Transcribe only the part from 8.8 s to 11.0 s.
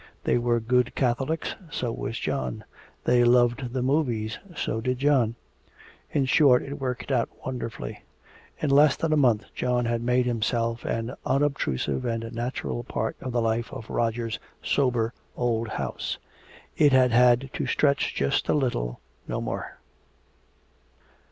than a month John had made himself